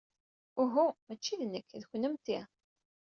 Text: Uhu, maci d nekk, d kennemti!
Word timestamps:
Uhu, 0.61 0.85
maci 1.05 1.33
d 1.39 1.41
nekk, 1.45 1.69
d 1.81 1.83
kennemti! 1.89 2.39